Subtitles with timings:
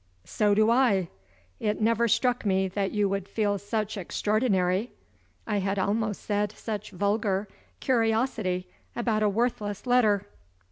[0.25, 1.09] "So do I.
[1.59, 4.93] It never struck me that you would feel such extraordinary
[5.45, 7.47] I had almost said, such vulgar
[7.81, 10.25] curiosity about a worthless letter."